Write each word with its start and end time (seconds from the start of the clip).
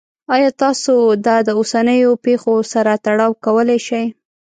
ایا 0.35 0.49
تاسو 0.63 0.93
دا 1.25 1.35
د 1.47 1.49
اوسنیو 1.59 2.11
پیښو 2.25 2.55
سره 2.73 2.91
تړاو 3.05 3.31
کولی 3.45 3.79
شئ؟ 3.87 4.05